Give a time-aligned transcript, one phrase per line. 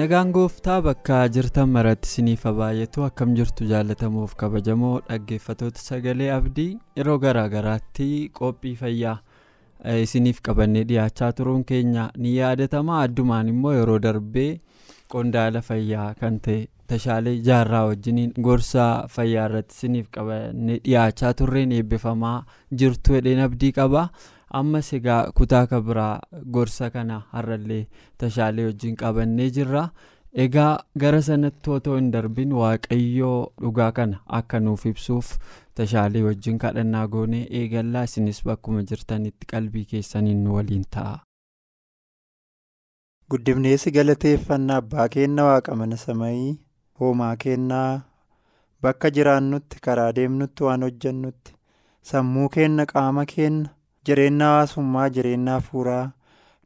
[0.00, 7.18] Nagaan gooftaa bakka jirtan maratti isiniif baay'atu akkam jirtu jaallatamuuf kabajamoo dhaggeeffatoota sagalee abdii yeroo
[7.26, 8.08] garaa garaatti
[8.40, 9.18] qophii fayyaa.
[10.02, 14.50] Isiniif qabannee dhiyaachaa turuun keenya ni yaadatama addumaan immoo yeroo darbee
[15.14, 16.58] qondaala fayyaa kan ta'e
[16.92, 22.36] tashaalee jaarraa wajjiniin gorsa fayyaa irratti isiniif qabannee dhiyaachaa turreen eebbifamaa
[22.82, 24.08] jirtu hedheen abdii qaba.
[24.60, 26.14] Ammas egaa kutaa kabiraa
[26.56, 27.84] gorsa kana har'allee
[28.22, 29.82] tashaalee wajjin qabannee jirra
[30.44, 30.70] egaa
[31.04, 35.32] gara sanatti otoo hin darbin waaqayyoo dhugaa kana akka nuuf ibsuuf
[35.80, 41.18] tashaalee wajjin kadhannaa goonee eegallaa isinis bakkuma jirtanitti qalbii keessaniin nu waliin ta'a.
[43.30, 46.50] guddifneessi galateeffannaa abbaa keenna waaqa mana samayii
[47.00, 47.90] hoomaa kennaa
[48.86, 51.54] bakka jiraannutti karaa deemnutti waan hojjannutti
[52.10, 53.68] sammuu keenna qaama keenna.
[54.06, 56.04] Jireenya hawaasummaa jireenya hafuuraa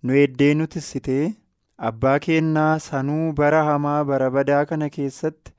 [0.03, 1.25] nu eddee nu tissitee
[1.89, 5.53] abbaa kennaa sanuu bara hamaa bara badaa kana keessatti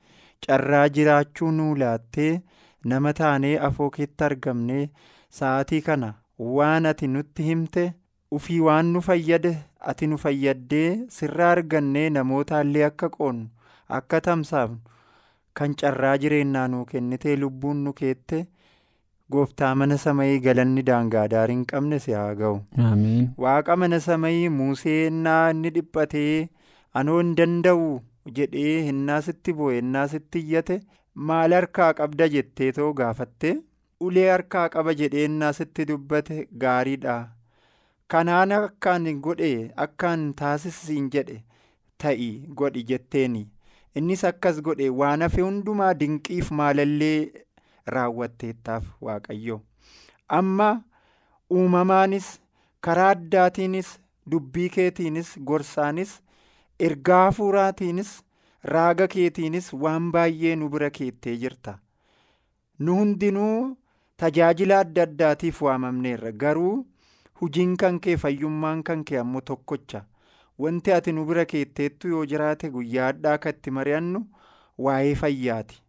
[0.46, 2.32] carraa jiraachuu nu laattee
[2.92, 4.80] nama taanee afoo keetti argamne
[5.38, 6.10] sa'aatii kana
[6.56, 7.86] waan ati nutti himte
[8.38, 9.54] ufii waan nu fayyade
[9.92, 13.48] ati nu fayyaddee sirraa argannee namootaallee akka qoonnu
[13.98, 14.78] akka tamsaafnu
[15.60, 18.46] kan carraa jireenyaa nu kennitee lubbuun nu keette.
[19.34, 22.60] Gooftaa mana samayii galanni daangaa daarii hin qabne si haa ga'u.
[23.44, 26.48] waaqa mana samayii muusee innaa inni dhiphatee
[27.00, 27.88] anoo hin danda'u
[28.38, 30.78] jedhee hinnaa sitti bu'e hinnaa sitti iyyate
[31.30, 33.52] maal harkaa qabda jettee too gaafatte
[34.08, 37.16] ulee harkaa qaba jedhee hinnaa sitti dubbate gaariidha.
[38.12, 39.52] kanaan akkaan godhe
[39.84, 41.36] akkaan taasisiin jedhe
[42.04, 42.28] ta'i
[42.60, 43.42] godhi jetteeni
[44.00, 47.18] innis akkas godhe waan hafe hundumaa dinqiif maalallee.
[47.96, 49.60] Raawwatteettaaf waaqayyo.
[50.38, 50.68] Amma
[51.50, 52.28] uumamaanis
[52.80, 53.90] karaa addaatiinis
[54.30, 56.10] dubbii keetiinis gorsaanis
[56.88, 58.10] ergaa hafuuraatiinis
[58.74, 61.78] raaga keetiinis waan baay'ee nu bira keettee jirta.
[62.78, 63.76] Nu hundinuu
[64.16, 66.32] tajaajila adda addaatiif waamamneerra.
[66.32, 66.86] Garuu
[67.40, 70.04] hujiin kan kee fayyummaan kan kee ammoo tokkocha.
[70.58, 74.22] Wanti ati nu bira keetteettu yoo jiraate guyyaa addaa akkatti mari'annu
[74.86, 75.82] waa'ee fayyaati.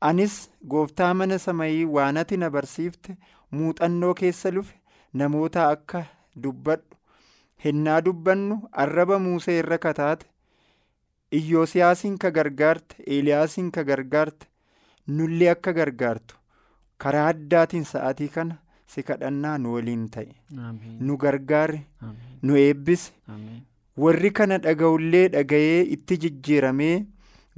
[0.00, 3.16] Anis gooftaa mana samayii waan ati na barsiifte
[3.50, 4.74] muuxannoo keessa lufe
[5.12, 6.04] namoota akka
[6.42, 6.96] dubbadhu.
[7.64, 10.26] Hinnaa dubbannu arraba muusee irra kataate.
[11.32, 14.46] Iyyoosiyaasiin ka gargaarte eeliyaasiin ka gargaarte
[15.06, 16.36] nullee akka gargaartu.
[16.98, 18.56] Karaa addaatiin sa'aatii kana
[18.86, 20.28] si kadhannaa nu waliin ta'e.
[21.00, 21.80] Nu gargaare
[22.42, 23.12] nu eebbise.
[23.96, 27.06] Warri kana dhaga'ullee dhaga'ee itti jijjiiramee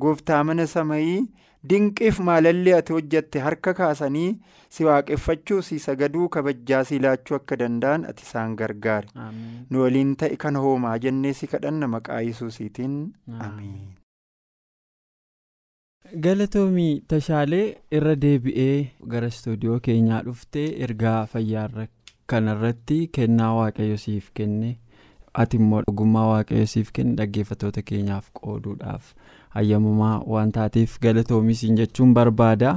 [0.01, 1.27] gooftaa mana samayii.
[1.71, 4.31] Dinqiif maalallee ati hojjatte harka kaasanii
[4.77, 9.09] si waaqeffachuu si sagaduu kabajjaa si laachuu akka danda'an ati isaan gargaare
[9.71, 12.97] nu waliin ta'e kana hoomaa jennee si kadhanna maqaa yesuusiitiin
[13.49, 13.85] amiin.
[16.25, 17.67] galatoomii tashaalee
[17.99, 18.75] irra deebi'ee
[19.15, 21.87] gara istuudiyoo keenyaa dhuftee ergaa fayyaa
[22.33, 24.71] kanarratti kennaa waaqayyo siif kenne
[25.43, 29.05] ati immoo ogummaa waaqayyo siif kenne dhaggeeffatoota keenyaaf qooduudhaaf.
[29.57, 32.73] Hayyamamaa waan taateef galatoomiisiin jechuun barbaada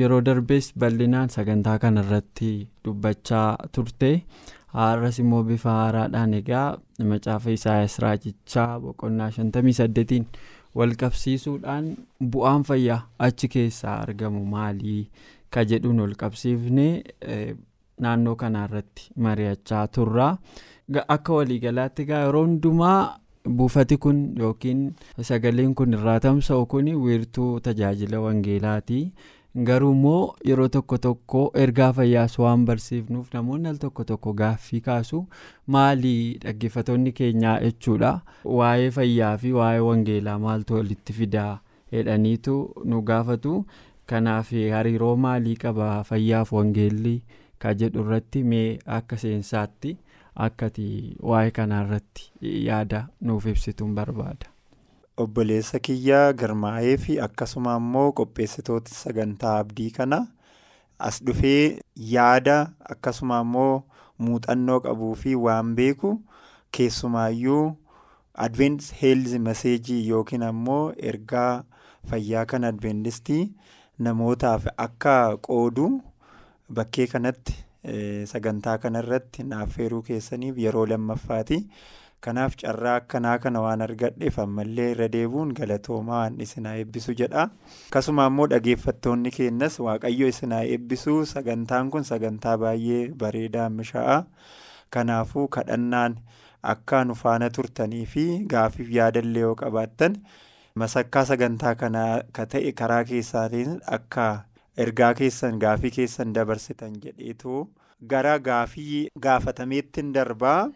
[0.00, 2.50] yeroo darbees bal'inaan sagantaa kanarratti
[2.84, 4.10] dubbachaa turte
[4.78, 6.66] har'as immoo bifa haaraadhaan egaa
[7.10, 10.22] macaafa isaayas raajichaa boqonnaa 58
[10.78, 11.90] wal qabsiisuudhaan
[12.34, 15.02] bu'aan fayyaa achi keessaa argamu maalii
[15.56, 16.86] ka jedhuun wal qabsiifne
[18.06, 20.30] naannoo kanaarratti mari'achaa turra
[21.16, 23.02] akka waliigalaatti egaa yeroo hundumaa.
[23.54, 29.00] Buufati kun yookiin sagaleen kun irraa tamsa'u kun wiirtuu tajaajila wangeelaati
[29.68, 35.20] garuu immoo yeroo tokko tokko ergaa fayyaas waan barsiifnuuf namoonni al tokko tokko gaaffii kaasu
[35.76, 38.14] maalii dhaggeeffatoonni keenyaa jechuudha?
[38.44, 41.58] Waa'ee fayyaa fi waa'ee wangeelaa maaltu walitti fidaa
[41.92, 43.64] jedhaniitu nu gaafatu?
[44.06, 47.14] Kanaaf hariiroo maalii qaba fayyaaf wangeelli
[47.58, 49.96] ka jedhu irratti mee akka seensaatti
[50.46, 52.30] akkati waa'ee kanarratti
[52.66, 54.46] yaada nuuf ibsituun barbaada.
[55.16, 60.18] Obboleessa kiyyaa garmaa'ee fi akkasuma immoo qopheessitoota sagantaa abdii kana
[60.98, 61.78] as dhufee
[62.14, 62.56] yaada
[62.94, 63.82] akkasuma immoo
[64.18, 66.10] muuxannoo qabuu fi waan beeku
[66.78, 67.76] keessumaayyuu
[68.46, 71.64] advent heelzi maseejii yookiin ammoo ergaa
[72.10, 73.42] fayyaa kan adventistii
[74.06, 75.14] namootaaf akka
[75.48, 75.86] qoodu
[76.78, 77.54] bakkee kanatti
[78.32, 81.58] sagantaa kanarratti naaffeeruu keessaniif yeroo lammaffaati.
[82.24, 87.42] kanaaf carraa akkanaa kana waan argadheef ammallee irra deebuun galatoomaa waan isinaa eebbisu jedha
[87.88, 94.16] akkasuma immoo dhageeffattoonni keenyas waaqayyo isinaa eebbisuu sagantaan kun sagantaa baay'ee bareedaa misha'a
[94.96, 96.16] kanaafuu kadhannaan
[96.74, 100.16] akka nu faana turtanii fi gaafiif yaadallee yoo qabaattan
[100.84, 104.28] masakkaa sagantaa kanaa ka ta'e karaa keessaatiin akka
[104.82, 107.58] ergaa keessan gaafii keessan dabarsitan jedheetu
[108.12, 110.70] gara gaafii gaafatameettiin darbaa.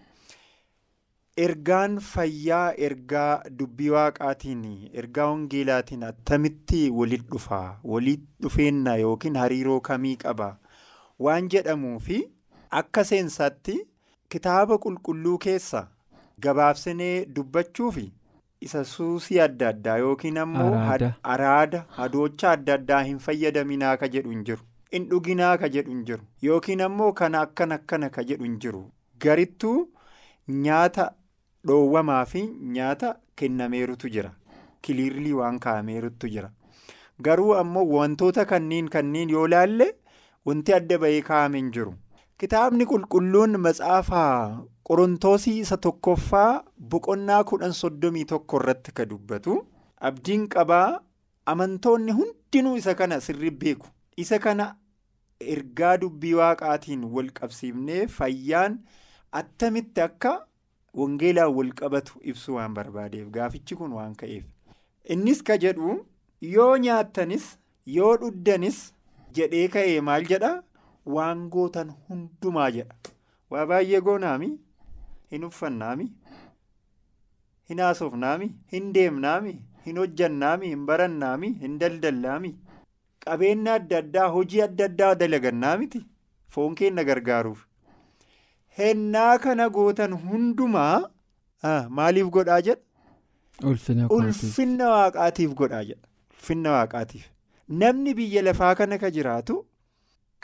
[1.46, 4.62] ergaan fayyaa ergaa dubbii waaqaatiin
[5.02, 10.48] ergaa wangeelaatiin attamitti walit dhufaa walit dhufeenna yookiin hariiroo kamii qaba
[11.26, 12.18] waan jedhamuu fi
[12.80, 13.76] akka seensaatti
[14.34, 15.84] kitaaba qulqulluu keessa
[16.46, 18.04] gabaabsinee dubbachuu fi
[18.66, 20.72] isa suusii adda addaa yookiin ammoo
[21.34, 21.84] araada.
[21.98, 24.62] hadoocha adda addaa hin fayyadaminaa ka jedhu hin jiru.
[24.92, 26.22] Hin dhuginaa ka jedhu hin jiru.
[26.48, 28.82] Yookiin ammoo kana akkana akkana ka jedhu hin jiru.
[29.26, 29.78] Garittuu
[30.48, 31.10] nyaata.
[31.68, 32.40] dhoowwamaa fi
[32.74, 33.08] nyaata
[33.40, 34.28] kennameerutu jira.
[34.82, 36.50] Kiliirlii waan kaa'ameerutu jira.
[37.26, 39.88] Garuu ammoo wantoota kanneen kanneen yoo laalle
[40.50, 41.92] wanti adda bahee kaa'ame hin jiru
[42.38, 46.62] kitaabni qulqulluun matsaafaa qorontoosii isa tokkoffaa
[46.94, 49.56] boqonnaa kudhan soddomii tokko irratti ka dubbatu
[50.10, 51.00] abdiin qabaa
[51.52, 53.86] amantoonni hundinuu isa kana sirri beeku.
[54.16, 54.64] Isa kana
[55.54, 58.78] ergaa dubbii waaqaatiin wal qabsiifnee fayyaan
[59.32, 60.34] attamitti akka.
[60.98, 63.26] wangeelaan wal qabatu ibsuu waan barbaadeef.
[63.34, 64.44] Gaafichi kun waan ka'eef.
[65.14, 65.98] Innis ka jedhu
[66.54, 67.44] yoo nyaattanis
[67.96, 68.78] yoo dhuddanis
[69.36, 70.50] jedhee ka'ee maal jedha
[71.16, 72.94] waan gootan hundumaa jedha.
[73.50, 74.48] Waa baay'ee goonaami
[75.34, 76.06] hin uffannaami
[77.70, 79.54] hin haasofnaami hin deemnaami
[79.86, 82.52] hin hojjannaami hin barannaami hin daldallaami.
[83.26, 86.04] Qabeenya adda addaa hojii adda addaa dalagannaamiti
[86.56, 87.64] foon keenya gargaaruuf.
[88.78, 91.10] hennaa kana gootan hundumaa
[92.00, 92.82] maaliif godhaa jedha.
[94.18, 96.06] ulfinna waaqaatiif godhaa jedha.
[96.36, 97.24] Ulfinna waaqaatiif.
[97.80, 99.56] Namni biyya lafaa kana ka jiraatu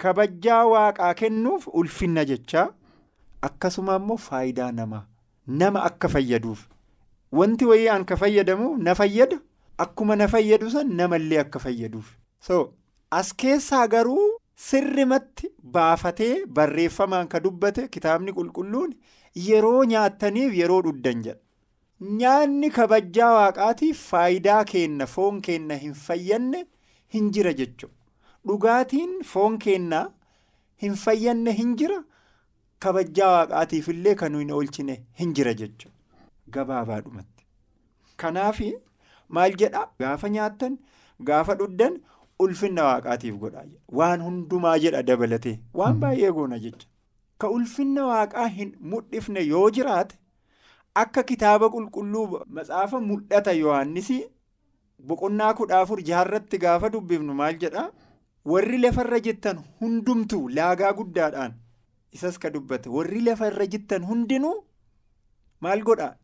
[0.02, 2.66] kabajaa waaqaa kennuuf ulfinna jechaa
[3.48, 5.02] akkasuma immoo faayidaa namaa
[5.46, 6.60] nama akka fayyaduuf.
[7.32, 9.38] Wanti wayii an ka fayyadamu na fayyada
[9.84, 12.14] akkuma na fayyadu san namallee akka fayyaduuf.
[12.40, 12.72] So
[13.10, 14.30] as keessaa garuu.
[14.64, 18.92] sirrimatti baafatee barreeffamaan ka dubbate kitaabni qulqulluun
[19.46, 21.40] yeroo nyaattaniif yeroo dhuddan jedha.
[22.20, 26.60] Nyaanni kabajaa waaqaatiif faayidaa keenna foon keenna hin fayyanne
[27.16, 27.94] hin jira jechuudha
[28.48, 30.00] dhugaatiin foon keenna
[30.82, 32.00] hin fayyanne hin jira.
[32.86, 35.94] Kabajaa waaqaatiif illee kan hin oolchine hin jira jechuudha.
[36.56, 37.46] Gabaabaadhumatti
[38.16, 38.58] kanaaf
[39.28, 39.86] maal jedha?
[40.00, 40.78] Gaafa nyaattan
[41.30, 42.02] gaafa dhuddan.
[42.44, 43.62] ulfinna waaqaatiif godhaa
[43.98, 45.52] waan hundumaa jedha dabalatee.
[45.80, 46.88] Waan baay'ee goona jecha.
[47.38, 50.16] Ka ulfinna waaqaa hin mul'ifne yoo jiraate
[51.02, 52.24] akka kitaaba qulqulluu
[52.56, 54.18] matsaafa mul'ata yohannisii
[55.12, 57.84] boqonnaa kudha afur jaarratti gaafa dubbifnu maal jedha
[58.52, 61.54] warri lafarra jettan hundumtuu laagaa guddaadhaan
[62.12, 62.88] isas ka dubbate.
[62.88, 64.64] Warri lafarra jettan hundinuu
[65.60, 66.14] maal godhaa?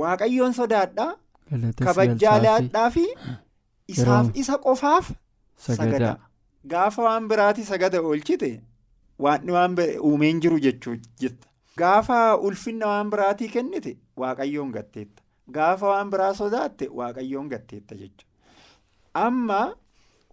[0.00, 1.12] Waaqayyoon sodaadhaa?
[1.84, 3.06] Kabajaa laadhaa fi.
[3.88, 5.06] isaaf isa qofaaf
[5.66, 6.08] sagada
[6.72, 8.50] gaafa waan biraati sagada oolchite
[9.26, 9.76] waan waan
[10.08, 11.48] uumeen jiru jechuu jetta.
[11.80, 15.22] Gaafa ulfinna waan biraatii kennite waaqayyoon gatteetta.
[15.56, 18.26] Gaafa waan biraa sodaatte waaqayyoon gatteetta jechuudha.
[19.24, 19.60] Amma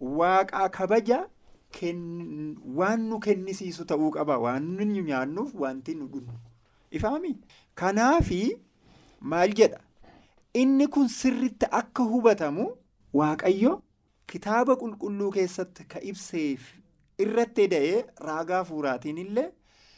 [0.00, 1.18] waaqaa kabaja
[2.78, 6.34] waan nu kennisiisu ta'uu qaba waan nu nyaannuuf wanti nu dhugnu
[6.90, 7.32] ifaami
[7.74, 8.40] kanaafi
[9.20, 9.80] maal jedha
[10.54, 12.66] inni kun sirriitti akka hubatamu.
[13.16, 13.82] Waaqayyo
[14.26, 16.60] kitaaba qulqulluu keessatti ka ibseef
[17.24, 19.46] irratti da'ee raagaa fuuraatiin illee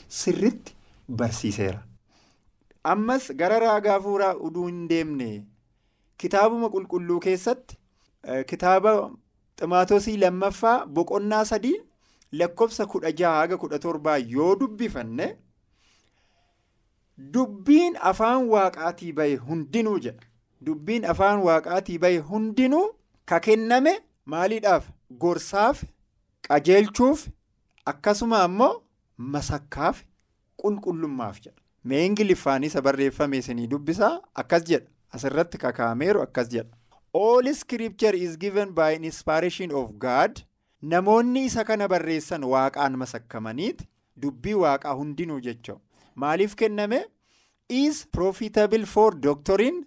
[0.09, 0.75] sirriitti
[1.21, 1.81] barsiiseera.
[2.85, 5.29] Ammas gara raagaa fuuraa uduu hin deemne
[6.19, 7.77] kitaabuma qulqulluu keessatti
[8.53, 8.93] kitaaba
[9.61, 11.77] ximaatosii lammaffaa boqonnaa sadii
[12.41, 15.27] lakkoofsa kudha jaha haga kudha torbaa yoo dubbifanne
[17.35, 20.27] dubbiin afaan waaqaatii bahe hundinuu jedha.
[20.67, 22.87] Dubbiin afaan waaqaatii bahe hundinuu
[23.27, 23.93] ka kenname
[24.25, 24.89] maaliidhaaf
[25.25, 25.83] gorsaaf
[26.49, 27.27] qajeelchuuf
[27.93, 28.73] akkasuma ammoo
[29.17, 30.03] masakkaaf
[30.63, 31.57] qulqullummaaf jedha.
[31.85, 36.77] Mee ingiliffaan isa barreeffame isinii dubbisaa akkas jedha asirratti kakaameeru akkas jedha.
[37.13, 40.43] All scripture is given by inspiration of God.
[40.83, 43.87] Namoonni isa kana barreessan waaqaan masakkamaniiti.
[44.21, 45.81] Dubbii waaqaa hundinuu jechuudha.
[46.17, 47.05] Maaliif kenname?
[47.69, 49.85] Is profitable for doctrine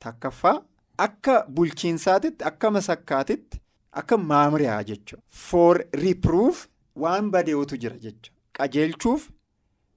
[0.00, 0.62] takkaffaa
[0.98, 3.60] akka bulchiinsaatitti akka masakkaatitti
[3.92, 5.22] akka maamriyaa jechuudha.
[5.28, 8.30] For reproof waan badeetu jira jechuudha.
[8.58, 9.30] Qajeelchuuf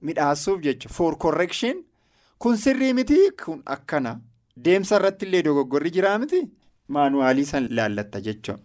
[0.02, 0.94] midhaasuuf jechuudha.
[0.94, 1.84] For correction
[2.38, 4.20] kun sirrii miti kun akkana.
[4.64, 6.40] Deemsa irratti illee dogoggorri jiraa miti
[6.96, 8.62] maanuwaalii san laallatta jechuudha.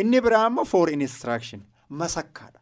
[0.00, 2.60] Inni biraa immoo for instruction masakkaadha.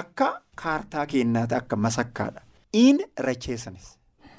[0.00, 0.28] Akka
[0.62, 2.40] kaartaa kennaati akka masakkaadha.
[2.72, 3.86] In righteousness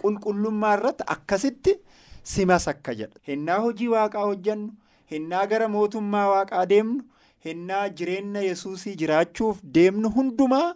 [0.01, 1.75] qulqullummaa irratti akkasitti
[2.23, 3.19] si masakka jedha.
[3.27, 4.73] Hennaa hojii waaqaa hojjannu,
[5.11, 7.03] hennaa gara mootummaa waaqaa deemnu,
[7.45, 10.75] hennaa jireenya yesuusii jiraachuuf deemnu hundumaa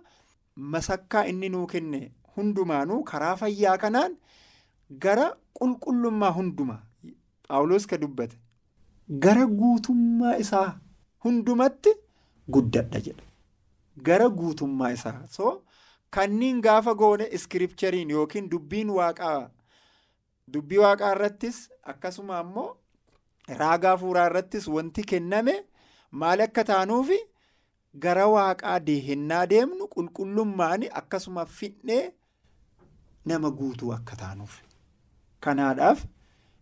[0.76, 4.16] masakkaa inni nuu kenne hundumaanuu karaa fayyaa kanaan
[5.06, 5.28] gara
[5.60, 6.82] qulqullummaa hundumaa.
[7.52, 8.38] Paawuloos ka dubbate
[9.24, 10.68] gara guutummaa isaa
[11.24, 11.92] hundumatti
[12.50, 13.24] guddadha jedha.
[14.06, 15.64] Gara guutummaa isaa so
[16.18, 19.50] kanniin gaafa goone iskiripchariin yookiin dubbiin waaqaa
[20.54, 21.58] dubbii waaqaa irrattis
[21.94, 22.70] akkasuma ammoo
[23.64, 25.56] raagaa fuuraa irrattis wanti kenname
[26.24, 27.20] maal akka taanuufi
[28.06, 32.02] gara waaqaa deehennaa deemnu qulqullummaan akkasuma fidhee
[33.26, 34.58] nama guutuu akka taanuuf
[35.40, 36.04] kanaadhaaf.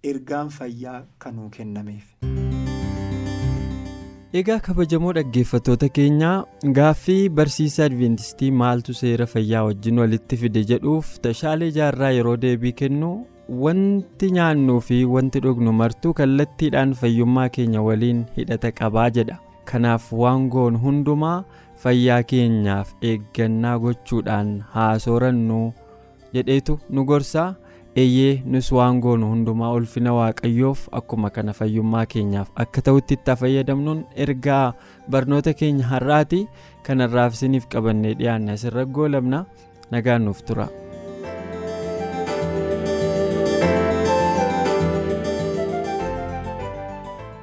[0.03, 2.03] Ergaan fayyaa kanuu kennameef.
[4.39, 6.45] Egaa kabajamoo dhaggeeffattoota keenyaa
[6.79, 13.11] gaaffii barsiisa adventistii maaltu seera fayyaa wajjin walitti fide jedhuuf tashaalee jaarraa yeroo deebii kennu
[13.63, 19.37] wanti nyaannuu fi wanti dhugnu martuu kallattiidhaan fayyummaa keenya waliin hidhata qabaa jedha.
[19.71, 21.43] Kanaaf waan goon hundumaa
[21.83, 25.63] fayyaa keenyaaf eeggannaa gochuudhaan haa soorannu
[26.37, 27.49] jedheetu nu gorsaa.
[27.99, 34.03] Eeyyee nus waan goonu hundumaa ulfina waaqayyoof akkuma kana fayyummaa keenyaaf akka ta'utti itti fayyadamnuun
[34.25, 34.65] ergaa.
[35.11, 36.41] Barnoota keenya har'aati.
[36.89, 39.45] Kanarraaf isiniif qabannee dhiyaanne asirra goolabna
[39.95, 40.69] nagaan nuuf tura.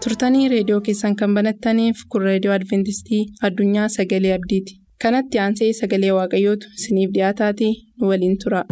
[0.05, 4.79] turtanii reediyoo keessan kan banattaniif kun reediyoo adventistii addunyaa sagalee abdiiti.
[5.03, 8.63] Kanatti aansee sagalee waaqayyootu isiniif dhiyaataatii nu waliin tura.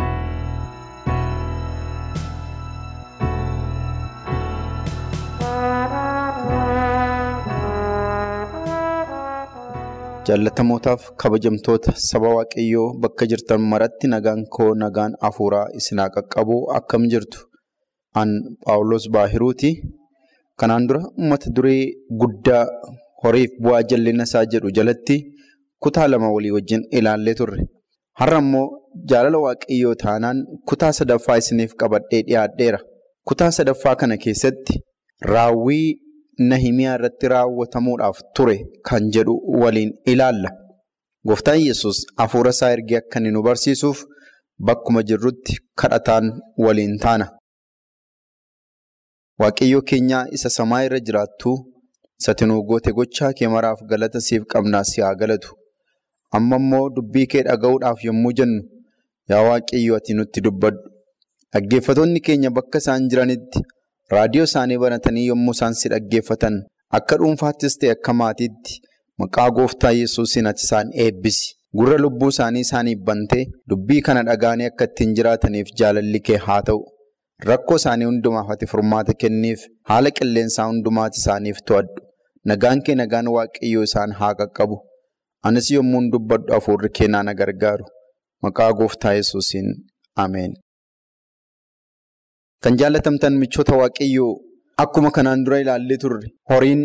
[10.29, 17.39] Jaallatamootaaf kabajamtoota saba waaqayyoo bakka jirtan maratti nagaan koo nagaan afuuraa isinaa qaqqabu akkam jirtu?
[18.21, 18.31] An
[18.65, 19.71] paawulos baahiruuti.
[20.61, 21.83] Kanaan dura mata duree
[22.21, 22.65] guddaa
[23.23, 25.17] horiif bu'aa jallina isaa jedhu jalatti
[25.83, 27.59] kutaa lama walii wajjin ilaallee turre.
[28.21, 28.67] Har'a immoo
[29.11, 30.39] jaalala waaqayyoo taanaan
[30.69, 32.79] kutaa sadaffaa isiniif qabadhee dhiyaadheera.
[33.29, 34.75] Kutaa sadaffaa kana keessatti
[35.33, 35.87] raawwii
[36.39, 38.57] Nahimiyaa irratti raawwatamuudhaaf ture
[38.89, 40.51] kan jedhu waliin ilaalla.
[41.27, 44.05] Gooftaan Yesus hafuura isaa ergee akka inni nu barsiisuuf
[44.59, 46.33] bakkuma jirrutti kadhataan
[46.65, 47.27] waliin taana.
[49.41, 51.53] Waaqayyoo keenyaa isa samaa irra jiraattu
[52.21, 55.55] isa nuu goote gochaa kee maraaf galata siif qabnaa si haa galatu.
[56.37, 58.63] Amma immoo dubbii kee dhaga'uudhaaf yommuu jennu
[59.31, 60.81] yaa Waaqayyoo ati nutti dubbadhu.
[61.53, 63.61] Dhaggeeffattoonni keenya bakka isaan jiranitti
[64.13, 66.57] raadiyoo isaanii banatanii yommuu isaan si dhaggeeffatan
[66.99, 68.81] akka dhuunfaattis ta'e akka maatiitti
[69.23, 71.55] maqaa gooftaa yesuusiin ati isaan eebbisi.
[71.79, 76.83] Gurra lubbuu isaanii isaaniif bantee dubbii kana dhagaanii akka ittiin jiraataniif jaalalli kee haa ta'u.
[77.51, 82.05] Rakkoo isaanii hundumaaf ati furmaata kenniif haala qilleensaa hundumaati isaaniif to'adhu.
[82.51, 84.77] Nagaan kee nagaan waaqayyoo isaan haa qaqqabu.
[85.43, 87.85] Anis yommuun dubbadhu hafuurri kee na gargaaru.
[88.43, 89.75] Maqaa gooftaa yesuusiin
[90.17, 90.53] Ameen.
[92.65, 94.33] Kan jaallatamtan michoota waaqayyoo
[94.85, 96.83] akkuma kanaan dura ilaallee turre horiin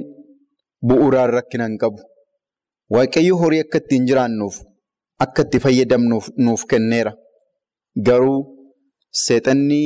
[0.88, 2.00] bu'uuraan rakkina hin qabu.
[2.95, 4.55] Waaqayyo horii akka ittiin jiraannuuf
[5.25, 7.13] akka itti fayyadamnuuf nuuf kenneera.
[8.07, 8.38] Garuu
[9.24, 9.81] seexanni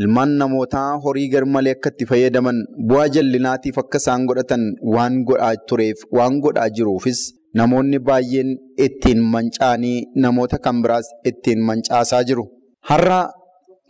[0.00, 2.58] ilmaan namootaa horii garmalee akka itti fayyadaman
[2.90, 4.64] bu'aa jallinaatiif akka isaan godhatan
[4.96, 7.20] waan godhaa tureef waan godhaa jiruufis
[7.60, 8.50] namoonni baay'een
[8.86, 12.44] ittiin manca'anii namoota kan biraas ittiin mancaasaa jiru.
[12.90, 13.20] Har'a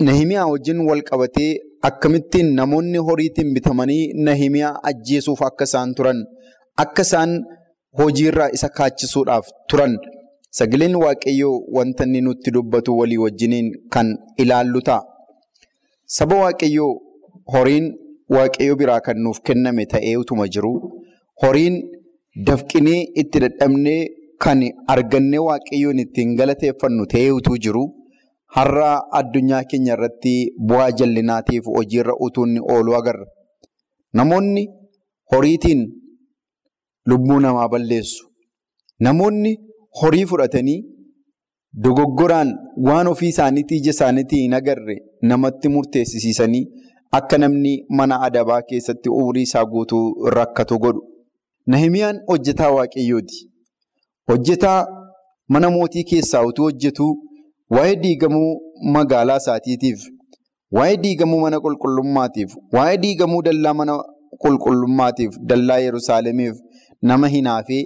[0.06, 1.52] Nahimiyaa wajjin wal qabatee
[1.88, 6.20] akkamittiin namoonni horiitiin bitamanii Nahimiyaa ajjeesuuf akka isaan turan
[6.84, 7.32] akka isaan
[8.00, 9.96] hojiirraa isa kaachisuudhaaf turan.
[10.58, 14.14] Sagaleen waaqayyoo wanta inni nutti dubbatu walii wajjiniin kan
[14.44, 15.02] ilaallu ta'a.
[16.18, 16.92] Saba waaqayyoo
[17.54, 17.86] horiin
[18.36, 20.72] waaqayyoo biraa kan nuuf kenname ta'ee utuma jiru.
[21.42, 21.82] Horiin
[22.46, 24.00] dafqinee itti dadhabnee
[24.44, 24.62] kan
[24.94, 27.84] argannee waaqayyoon ittiin galateeffannu ta'ee utuu jiru
[28.56, 28.90] har'a
[29.20, 30.34] addunyaa keenya irratti
[30.68, 33.26] bu'aa jallinaatiif hojiirra utuu inni oolu agarra.
[34.18, 34.64] Namoonni
[35.32, 35.82] horiitiin
[37.06, 38.24] lubbuu namaa balleessu.
[39.06, 39.52] Namoonni
[40.02, 40.78] horii fudhatanii
[41.84, 42.50] dogoggoraan
[42.86, 44.96] waan ofii isaaniitii ija isaaniitii hin agarre
[45.32, 46.64] namatti murteessisiisanii
[47.18, 50.04] akka namni mana adabaa keessatti umurii isaa guutuu
[50.36, 51.02] rakkatu godhu.
[51.66, 53.38] Nahimiyaan hojjetaa waaqayyooti.
[54.28, 54.86] Hojjetaa
[55.48, 57.06] mana mootii keessaa utuu hojjetu
[57.76, 58.50] waa'ee diigamuu
[58.94, 60.00] magaalaa isaatiitiif,
[60.76, 63.94] waa'ee diigamuu mana qulqullummaatiif, waa'ee diigamuu dallaa mana
[64.44, 66.56] qulqullummaatiif, dallaa Yerusaalemiif
[67.10, 67.82] nama hinaafee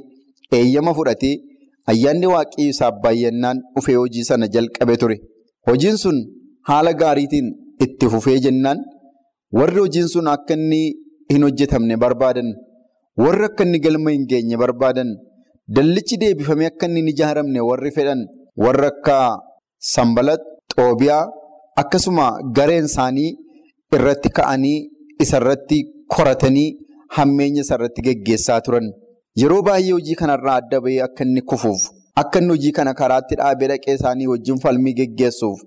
[0.58, 1.34] eeyyama fudhatee
[1.92, 5.16] ayyaanni waaqayyo isaaf baay'annaan dhufee hojii sana jalqabe ture.
[5.68, 6.18] Hojiin sun
[6.68, 7.48] haala gaariitiin
[7.84, 8.78] itti fufee jennaan
[9.58, 10.82] warri hojiin sun akka inni
[11.32, 12.48] hin hojjetamne barbaadan,
[13.24, 15.10] warri akka inni galma hin geenye barbaadan,
[15.76, 18.20] dallichi deebifamee akka inni hin ijaaramne warri fedhan,
[18.64, 19.16] warri akka
[19.82, 20.40] Sanbalat,
[20.76, 21.26] Xoobiyaa
[21.76, 23.30] akkasuma gareen isaanii
[23.96, 24.76] irratti ka'anii
[25.24, 25.78] isarratti
[26.14, 26.68] koratanii
[27.16, 28.86] hammeenya isarratti geggeessaa turan.
[29.42, 31.82] Yeroo baay'ee hojii kanarraa adda bahee akka inni kufuuf,
[32.22, 35.60] akka inni hojii kana karaatti dhaabee dhaqee isaanii wajjin falmii geggeessuuf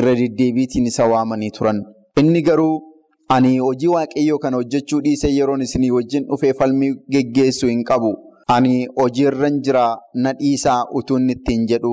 [0.00, 1.80] irra deddeebiitiin isa waamanii turan.
[2.22, 2.74] Inni garuu
[3.36, 8.14] ani hojii waaqayyoo kana hojjechuu dhiisee yeroon isinii wajjin dhufee falmii geggeessuu hin qabu.
[8.54, 11.92] Ani hojiirran jira na dhiisaa utuu inni ittiin jedhu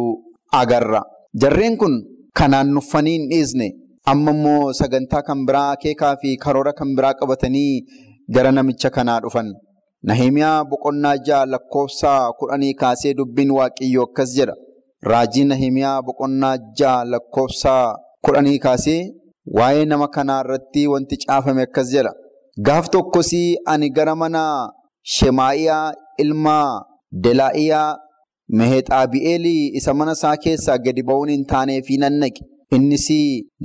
[0.62, 1.02] agarra.
[1.42, 1.94] Jarreen kun
[2.38, 3.68] kanaan nuffanii hin dhiisne
[4.12, 7.82] amma immoo sagantaa kan biraa akeekaa fi karoora kan biraa qabatanii
[8.36, 9.50] gara namicha kanaa dhufan.
[10.10, 14.56] Nahimiyaa boqonnaa ja'a lakkoofsa kudhanii kaasee dubbiin waaqayyoo akkas jedha.
[15.12, 17.74] Raajii Nahimiyaa boqonnaa ja'a lakkoofsa
[18.26, 19.02] kudhanii kaasee
[19.58, 22.14] waa'ee nama kanaa irratti wanti caafame akkas jedha.
[22.68, 23.32] Gaaf tokkos
[23.66, 24.44] ani gara mana
[25.16, 26.58] Shemaa'iyaa ilma
[27.24, 28.03] Delaa'iyaa
[28.60, 32.42] Meexaabi'eelii isa mana isaa keessaa gadi ba'uun hin taaneefi nan naqe.
[32.76, 33.08] Innis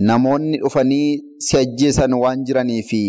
[0.08, 3.02] namoonni dhufanii si ajjeesan waan jiraniifi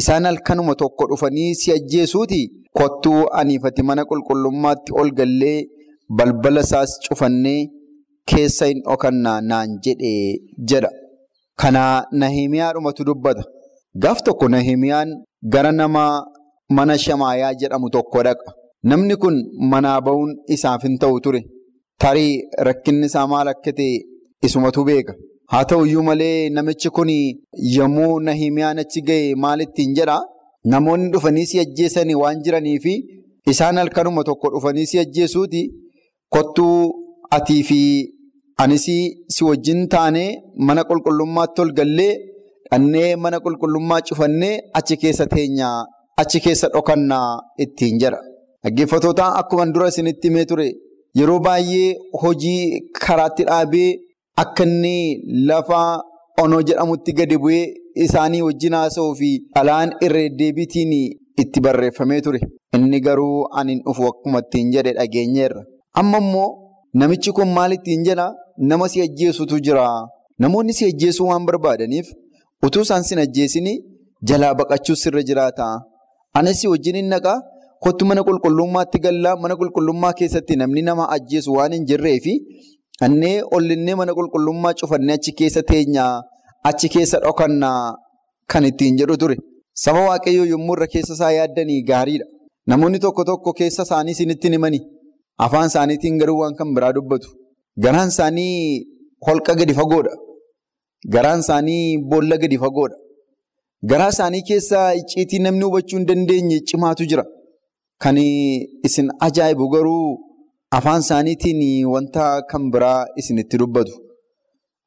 [0.00, 2.40] isaan halkanuma tokko dhufanii si ajjeesuuti
[2.78, 5.58] kottuu aniifati mana qulqullummaatti ol gallee
[6.20, 7.60] balbala isaas cufannee
[8.32, 10.12] keessa hin dhokannaa naan jedhe
[10.72, 10.90] jedha.
[11.60, 11.82] Kana
[12.22, 13.42] Nahimiyaadhumatu dubbata.
[14.02, 15.08] Gaaf tokko Nahimiyaan
[15.52, 16.04] gara nama
[16.70, 18.52] mana Shamaayaa jedhamu tokko dhaqa.
[18.84, 19.36] Namni kun
[19.70, 21.40] manaa ba'uun isaaf hin ta'u ture.
[22.02, 23.94] Tarii rakkinni isaa maal akka ta'e
[24.46, 25.14] isumatu beeka.
[25.52, 27.10] Haa ta'u iyyuu malee namichi kun
[27.76, 30.22] yommuu Nahimiyaan achi ga'e maal ittiin jedhaa?
[30.72, 32.94] Namoonni dhufanii si ajjeesanii waan jiraniifi
[33.52, 35.62] isaan halkanuma tokko dhufanii si ajjeesuuti
[36.34, 36.78] kottuu
[37.36, 37.80] atii fi
[38.64, 38.84] anis
[39.34, 40.30] si wajjin taanee
[40.68, 42.12] mana qulqullummaatti ol gallee
[42.70, 45.78] dhannee mana qulqullummaa cufannee achi keessa teenyaa
[46.22, 47.28] achi keessa dhokannaa
[47.64, 48.20] ittiin jedha.
[48.64, 50.66] Dhaggeeffattoota akkuma dura isinitti himee ture
[51.18, 53.90] yeroo baay'ee hojii karaatti dhaabee
[54.42, 54.94] akka inni
[55.48, 55.80] lafa
[56.42, 57.62] onoo jedhamutti gadi bu'ee
[58.04, 60.92] isaanii wajjin haasa'uu fi dhalaan irra deddeebiitiin
[61.42, 62.40] itti barreeffamee ture.
[62.76, 65.62] Inni garuu ani dhufu akkuma ittiin jedhe dhageenyeerra.
[66.00, 66.48] Amma immoo
[66.94, 68.32] namichi kun maal ittiin jedhaa?
[68.70, 69.84] Nama si ajjeesutu jira.
[70.38, 72.08] Namoonni si ajjeesuu waan barbaadaniif
[72.66, 73.74] utuu isaan sin ajjeesini
[74.28, 75.68] jalaa baqachuus sirra jiraata.
[76.34, 77.14] Anis wajjin hin.
[77.84, 82.32] Kottu mana qulqullummaatti gallaa mana qulqullummaa keessatti namni nama ajjeesu waan hin jirree fi
[83.06, 86.12] annee ollinnee mana qulqullummaa cufannee achi keessa teenyaa
[86.70, 87.94] achi keessa dhokannaa
[88.52, 89.36] kan ittiin jedhu ture.
[89.84, 92.26] Saba waaqayyoo yommuu irra keessa isaa yaaddanii gaariidha.
[92.70, 94.80] Namoonni tokko tokko keessa isaanii isinitti himani.
[95.46, 97.28] Afaan isaaniitiin garuu waan kan biraa dubbatu.
[97.84, 98.84] Garaan isaanii
[99.26, 100.12] holqa gadi fagoodha.
[101.14, 102.96] Garaan isaanii boolla gadi fagoodha.
[103.90, 107.24] Garaa isaanii keessaa icciitii namni hubachuu hin dandeenye cimaatu jira.
[108.02, 108.16] Kan
[108.86, 110.18] isin ajaa'ibu garuu
[110.78, 113.92] afaan isaaniitiin wanta kan biraa isinitti dubbatu.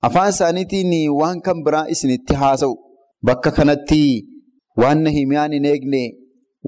[0.07, 2.75] Afaan isaaniitiin waan kan biraa isinitti haasa'u.
[3.25, 4.03] Bakka kanatti
[4.81, 6.03] waan Nahimiyaan hin eegne,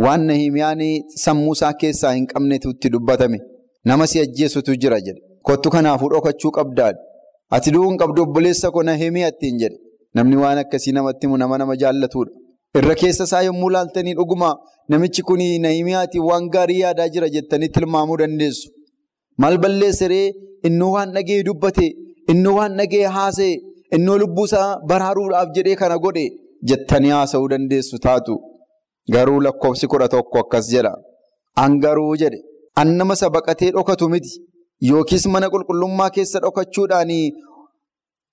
[0.04, 0.82] waan Nahimiyaan
[1.24, 3.40] sammuu isaa keessaa hin qabnetu itti dubbatame.
[3.86, 5.22] Nama si ajjeesutu jira jedhe.
[5.48, 7.00] Kottu kanaafuu dhokachuu qabdaadha.
[7.56, 9.78] Ati du'uu hin qabdu obboleessa koo Nahimiyaa ittiin jedhe.
[10.16, 12.32] Namni waan akkasii namatti nama nama jaallatudha.
[12.80, 14.48] Irra keessa isaa yommuu laaltanii dhuguma
[14.90, 18.70] namichi kun Nahimiyaatiin waan gaarii yaadaa jira jettanii tilmaamuu dandeessu.
[19.38, 20.34] Maal balleessiree
[20.68, 21.88] innuu waan dhagee dubbate,
[22.32, 23.54] innuu waan dhagee haasa'e,
[23.96, 26.26] innuu lubbuusaa baraaruudhaaf jedhee kana godhe
[26.72, 28.40] jettanii haasa'uu dandeessu taatu.
[29.14, 30.96] Garuu lakkoofsi kudha tokko akkas jedha.
[31.56, 32.42] An garuu jedhe
[32.76, 34.34] an nama isa baqatee dhokatu miti
[34.90, 37.12] yookiis mana qulqullummaa keessa dhokachuudhaan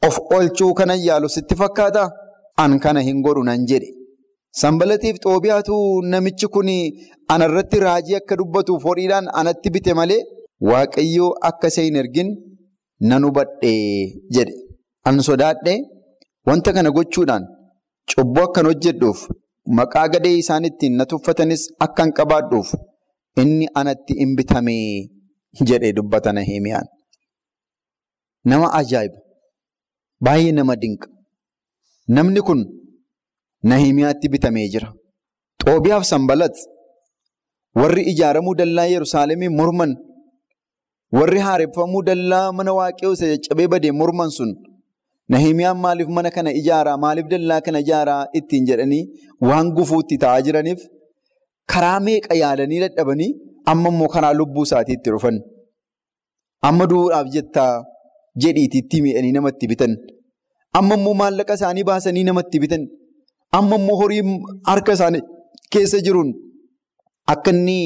[0.08, 2.10] of oolchuu kanan yaalu sitti fakkaata?
[2.56, 3.99] An kana hin godhu nan jedhe.
[4.52, 6.68] Sanbalatiif xoobiyaatu namichi kun
[7.34, 10.22] anarratti raajii akka dubbatuuf horiidhaan anatti bite malee
[10.70, 12.30] waaqayyoo akka isa hin ergin
[13.10, 14.54] nan hubadhee jedhe.
[15.08, 15.78] An sodaadhee
[16.46, 17.44] wanta kana gochuudhaan
[18.10, 19.20] cubbuu akkan hojjedhuuf
[19.78, 22.74] maqaa gadee isaan ittiin na tuffatanis akkan qabaadhuuf
[23.44, 25.06] inni anatti hin bitamee
[25.70, 26.86] jedhee dubbata Nahimiyaan.
[28.50, 29.18] Nama ajaa'iba!
[30.24, 31.08] Baay'ee nama dinqa.
[32.08, 32.60] Namni kun
[33.64, 34.88] Nahimiyaatti bitamee jira.
[35.64, 36.56] Xoobiyaaf Sanbalat
[37.80, 39.92] warri ijaaramuu dallaa Yerusaalemii morman
[41.18, 44.50] warri haareffamuu dallaa mana waaqayyoo isa caccabee badee morman sun
[45.32, 49.02] Nahimiyaan maaliif mana kana ijaaraa maaliif dallaa kana ijaaraa ittiin jedhanii
[49.48, 50.80] waan gufuutti ta'aa jiraniif
[51.72, 53.30] karaa meeqa yaalanii dadhabanii
[53.72, 55.36] amma immoo karaa lubbuu isaatii itti dhufan.
[56.68, 57.72] Amma du'uudhaaf jettaa
[58.44, 59.92] jedhiitiitti miidhanii namatti bitan.
[60.78, 62.82] Amma immoo maallaqa isaanii baasanii namatti bitan.
[63.52, 64.22] Amma immoo horii
[64.70, 65.22] harka isaanii
[65.72, 66.30] keessa jiruun
[67.32, 67.78] akka inni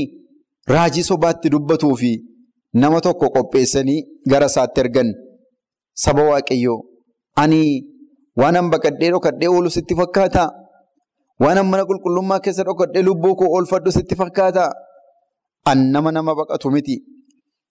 [0.75, 2.11] raajii sobaatti dubbatuu fi
[2.83, 4.01] nama tokko qopheessanii
[4.31, 5.11] gara isaatti ergan
[5.95, 6.81] saba waaqayyoo.
[7.43, 7.61] Ani
[8.37, 10.49] waan baqadhee dhokadhee oolu sitti fakkaataa?
[11.41, 14.71] Waan mana qulqullummaa keessa dhokadhee lubbuu koo oolfadhu sitti fakkaataa?
[15.71, 16.97] An nama nama baqatu miti.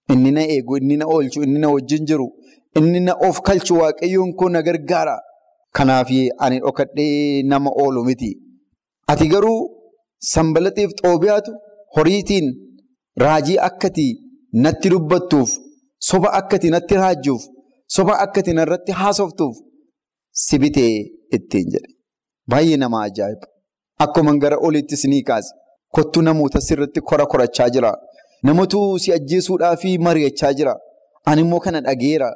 [0.09, 2.27] Inni na eegu, inni na oolchu, inni na wajjin jiru,
[2.75, 5.15] inni na of kalchu waaqayyoon koo na gargaara.
[5.75, 6.09] Kanaaf
[6.39, 8.31] ani dhokadhee nama oolu miti.
[9.07, 9.61] Ati garuu
[10.19, 11.51] sanbalatiif xoobiyaatu
[11.95, 12.47] horiitiin
[13.23, 14.07] raajii akkati
[14.63, 15.49] natti dubbattuuf,
[15.99, 17.43] soba akkati natti raajjuuf,
[17.87, 19.55] soba akkati narratti haasoftuuf
[20.31, 20.93] si bitee
[21.35, 21.89] ittiin jedhe.
[22.49, 23.47] Baay'ee nama ajaa'iba!
[23.99, 25.53] Akkuma gara oliitti sinii kaase
[25.95, 27.91] kottu namoota sirriitti kora korachaa jira.
[28.43, 30.73] Namatu si ajjeesuudhaa fi mari'achaa jira.
[31.25, 32.29] Ani immoo kana dhageera.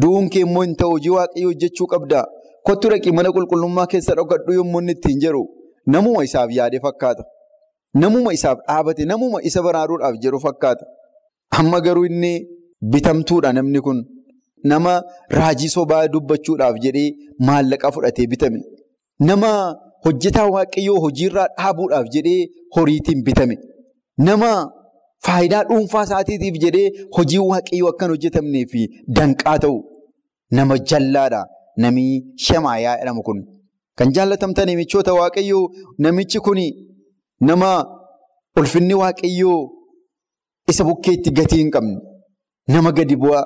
[0.00, 2.24] Du'uun kee immoo hin ta'u hojii waaqayyoo hojjechuu qabda.
[2.66, 5.42] Kottu dhaqii mana qulqullummaa keessa dhokadhu yommuu inni ittiin jedhu
[5.94, 7.22] namuma isaaf yaade fakkaata.
[8.02, 10.84] Namuma isaaf dhaabate, namuma isa baraaruudhaaf jedhu fakkaata.
[11.58, 12.32] Amma garuu inni
[12.92, 13.98] bitamtuudha namni kun.
[14.70, 14.92] Nama
[15.38, 17.08] raajii sobaa dubbachuudhaaf jedhee
[17.48, 18.60] maallaqa fudhatee bitame.
[19.28, 19.50] Nama
[20.06, 22.40] hojjetaa waaqayyoo hojiirraa dhaabuudhaaf jedhee
[22.76, 23.56] horiitiin bitame.
[24.28, 24.50] Nama
[25.26, 28.82] faayidaa dhuunfaa isaatiitiif jedhee hojii waaqayyoo akkan hojjetamnee fi
[29.18, 29.76] danqaa ta'u
[30.58, 31.42] nama jallaadha.
[31.82, 32.04] Nami
[32.44, 33.38] Shamaayaa jedhamu kun.
[33.98, 35.64] Kan jaallatamtan namichoota waaqayyoo
[35.98, 36.58] namichi kun
[37.40, 37.70] nama
[38.58, 39.60] ulfinni waaqayyoo
[40.70, 41.96] isa bukkeetti gatii hin qabne.
[42.68, 43.44] Nama gadi bu'aa.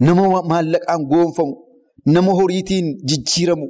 [0.00, 1.54] Nama maallaqaan goonfamu.
[2.14, 3.66] Nama horiitiin jijjiiramu.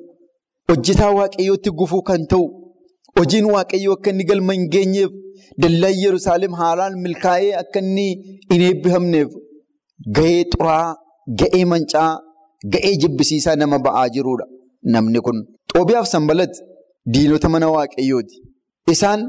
[0.69, 2.45] Hojjetaa waaqayyootti gufuu kan ta'u.
[3.19, 5.13] Hojiin waaqayyoo akka inni galma hin geenyeef
[5.63, 8.07] dallaan Yerusaalem haalaan milkaa'ee akka inni
[8.53, 9.29] hin eebbifamneef
[10.17, 10.97] gahee xuraa,
[11.39, 12.11] gahee mancaa,
[12.73, 14.47] gahee jibbisiisaa nama ba'aa jirudha.
[14.95, 15.39] Namni kun
[15.73, 16.61] xoobiyaaf sanbalati
[17.13, 18.37] diinota mana waaqayyooti.
[18.93, 19.21] Isaan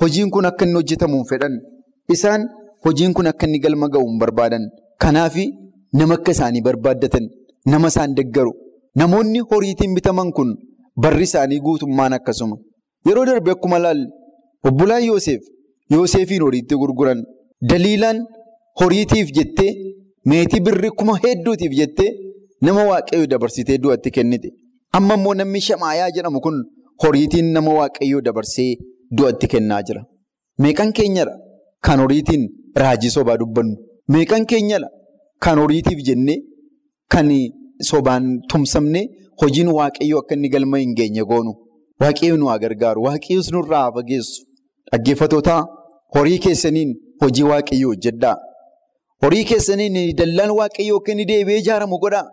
[0.00, 1.54] hojiin kun akka inni hojjetamu fedhan.
[2.14, 2.42] Isaan
[2.84, 4.64] hojiin kun akka inni galma ga'u hin barbaadan.
[5.02, 5.36] Kanaaf
[5.98, 7.24] nama akka isaanii barbaaddatan,
[7.72, 8.52] nama isaan deggaru.
[9.00, 10.50] Namoonni horiitiin bitaman kun
[11.02, 12.56] barri isaanii guutummaan akkasuma.
[13.06, 14.06] Yeroo darbe akkuma laalle
[14.68, 15.42] obbolaan Yoosef
[15.92, 17.20] Yoosefiin horiitti gurguran
[17.70, 18.18] daliilaan
[18.80, 19.72] horiitiif jettee
[20.30, 22.10] meetii birrii kuma hedduutiif jettee
[22.62, 24.50] nama waaqayyoo dabarsitee du'atti kennite.
[24.92, 26.56] Amma immoo namni Shamaayaa jedhamu kun
[27.04, 28.70] horiitiin nama waaqayyoo dabarsee
[29.18, 30.02] du'atti kennaa jira.
[30.62, 31.34] Meeqan keenyadha
[31.86, 32.48] kan horiitiin
[32.82, 33.76] raajii sobaa dubbannu?
[34.08, 34.88] Meeqan keenyadha
[35.44, 36.38] kan horiitiif jennee
[37.12, 37.28] kan
[37.90, 39.02] sobaan tumsamne
[39.42, 41.52] hojiin waaqayyoo akka inni galma hin geenye goonu?
[42.00, 43.02] Waaqayyo nu haa gargaaru.
[43.08, 44.42] Waaqayyoos nurraa fageessu.
[44.92, 45.60] Dhaggeeffatootaa
[46.14, 46.90] horii keessaniin
[47.22, 48.36] hojii waaqayyoo hojjedhaa.
[49.22, 52.24] Horii keessaniin dallaan waaqayyoo akka inni deebi'ee ijaaramu godhaa.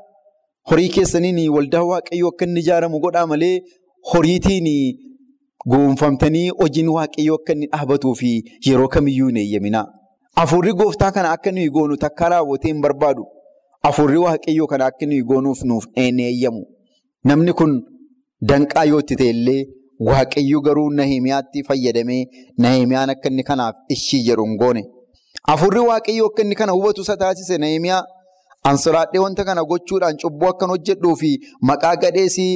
[0.71, 3.55] Horii keessaniin waldaa waaqayyoo akka inni ijaaramu godhaa malee
[4.11, 4.67] horiitiin
[5.71, 8.31] goonfamtanii hojiin waaqayyoo akka inni dhaabatuu fi
[8.67, 9.85] yeroo kamiyyuu hin eeyyaminaa.
[10.43, 13.25] Afurri gooftaa kana akka nuyi goonu takka raawwatee hin barbaadu.
[13.89, 16.63] Afurri waaqayyoo kana akka nuyi goonuuf nuuf hin eeyyamu.
[17.31, 17.77] Namni kun
[18.49, 19.65] danqaa yoo itti ta'e illee
[20.63, 22.23] garuu Nahimiyaatti fayyadamee
[22.57, 24.83] Nahimiyaan akka inni kanaaf ishii jedhu hin goone.
[25.47, 28.03] Afurri waaqayyoo akka inni kana hubatu isa taasise Nahimiyaa
[28.69, 31.31] ansiraadhee wanta kana gochuudhaan cubbuu akkan hojjedhuu fi
[31.69, 32.53] maqaa gadheesii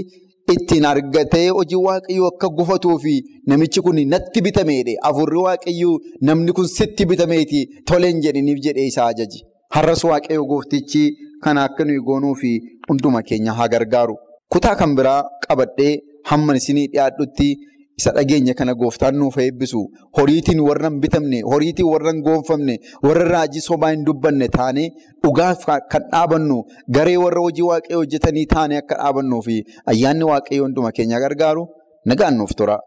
[0.54, 3.13] ittiin argatee hojii waaqayyoo akka gufatuu fi
[3.48, 4.93] namichi kun natti bitameedhe.
[5.10, 5.98] Afurri waaqayyoo
[6.30, 7.60] namni kun sitti bitameeti
[7.91, 9.39] toleen jedhiniif jedhee isaa ajaji.
[9.76, 11.04] Har'as waaqayyoo gooftichi
[11.43, 12.52] kana akka nuyi goonuu fi
[12.89, 14.15] hunduma keenya haa gargaaru.
[14.54, 15.93] Kutaa kan biraa qabadhee
[16.30, 17.50] hamma isinii dhiyaadhutti
[17.99, 19.79] isa dhageenya kana gooftaan nuuf eebbisu
[20.17, 24.83] horiitiin warra hin bitamne horiitiin warra hin goonfamne warra raajii sobaa hin dubbanne taane
[25.23, 26.57] dhugaaf kan dhaabannu
[26.97, 29.57] garee warra hojii waaqayyoo hojjetanii taane akka dhaabannuu fi
[29.95, 31.65] ayyaanni waaqayyoo hunduma keenya gargaaru
[32.13, 32.77] nagaan nuuf tura.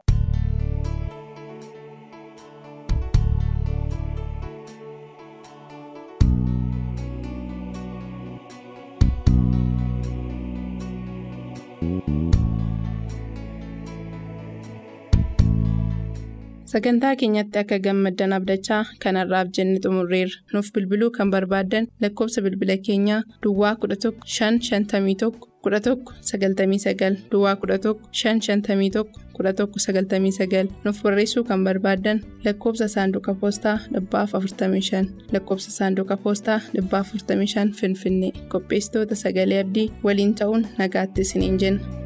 [16.70, 20.36] Sagantaa keenyatti akka gammaddan abdachaa kanarraaf jenne xumurreerra.
[20.52, 25.32] Nuuf bilbiluu kan barbaaddan lakkoofsa bilbila keenyaa Duwwaa 11 551
[25.66, 25.96] 11
[26.30, 29.04] 99 Duwwaa 11 551
[29.40, 37.14] 11 99 nuuf barreessuu kan barbaaddan lakkoofsa saanduqa poostaa dhibbaaf 45 lakkoofsa saanduqa poostaa dhibbaaf
[37.14, 41.99] 45 Finfinnee qopheessitoota sagalee abdii waliin ta'uun nagaatti isiniin jenna.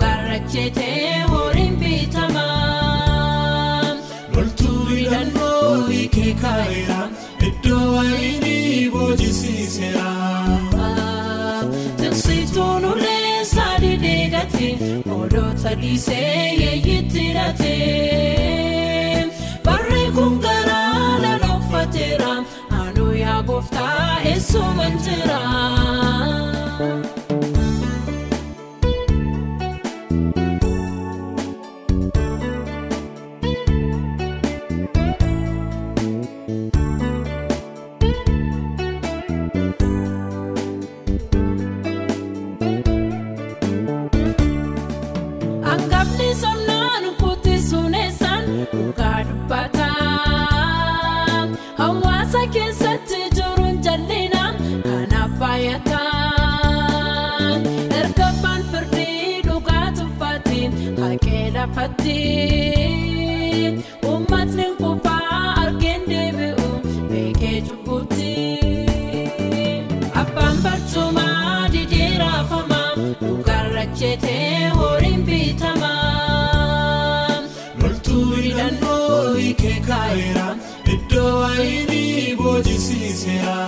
[0.00, 2.62] Jeetee horiin bitamaa.
[4.34, 7.08] Loltuu hidhannoo hiikee kaa'eera
[7.48, 10.12] iddoo waayinii boojisiiseera.
[11.96, 14.78] Tiksituun ulee sadii gate
[15.10, 19.30] odoota dhiisee yeeyitti hidhatee.
[19.64, 22.36] Barri kun garaa lalooffateera
[22.80, 25.40] anuu yaa gooftaa eessuman jira.
[61.72, 62.18] Lafatti.
[64.06, 66.68] Uummatni kufaa argeen deebi'u
[67.10, 68.34] beekee cubbutti.
[70.22, 75.88] Abbaan barcumaa didee raafamaa dhugaarra jeetee horiin bitamaa.
[77.82, 80.46] Loltuu hidhannoo hiikee kaa'eera
[80.94, 83.58] iddoo waayinii boojisiiseera.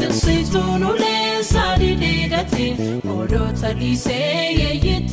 [0.00, 2.66] Tiksituun ulee sadii gate
[3.18, 5.03] odoota dhiisee hidhate.